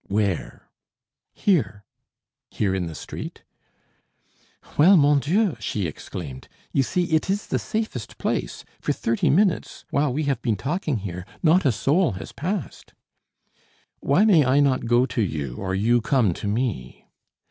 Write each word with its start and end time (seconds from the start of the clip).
"Where?" 0.07 0.67
"Here." 1.31 1.83
"Here 2.49 2.73
in 2.73 2.87
the 2.87 2.95
street?" 2.95 3.43
"Well, 4.75 4.97
mon 4.97 5.19
Dieu!" 5.19 5.57
she 5.59 5.85
exclaimed. 5.85 6.47
"You 6.71 6.81
see, 6.81 7.03
it 7.13 7.29
is 7.29 7.45
the 7.45 7.59
safest 7.59 8.17
place. 8.17 8.65
For 8.79 8.93
thirty 8.93 9.29
minutes, 9.29 9.85
while 9.91 10.11
we 10.11 10.23
have 10.23 10.41
been 10.41 10.55
talking 10.55 10.97
here, 11.05 11.23
not 11.43 11.65
a 11.67 11.71
soul 11.71 12.13
has 12.13 12.31
passed." 12.31 12.95
"Why 13.99 14.25
may 14.25 14.43
I 14.43 14.59
not 14.59 14.87
go 14.87 15.05
to 15.05 15.21
you, 15.21 15.57
or 15.57 15.75
you 15.75 16.01
come 16.01 16.33
to 16.33 16.47
me?" 16.47 17.05